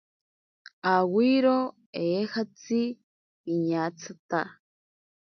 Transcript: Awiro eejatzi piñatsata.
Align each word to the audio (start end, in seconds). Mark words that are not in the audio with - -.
Awiro 0.93 1.57
eejatzi 2.03 2.79
piñatsata. 3.41 4.41